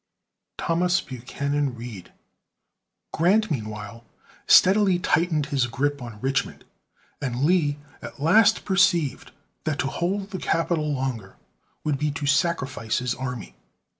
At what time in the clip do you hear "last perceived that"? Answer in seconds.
8.19-9.77